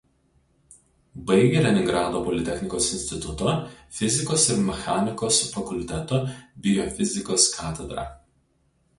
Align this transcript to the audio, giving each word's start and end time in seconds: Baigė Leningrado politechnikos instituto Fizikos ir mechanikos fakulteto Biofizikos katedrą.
Baigė 1.31 1.59
Leningrado 1.65 2.21
politechnikos 2.29 2.87
instituto 2.99 3.53
Fizikos 3.97 4.45
ir 4.53 4.63
mechanikos 4.69 5.41
fakulteto 5.57 6.19
Biofizikos 6.65 7.47
katedrą. 7.59 8.07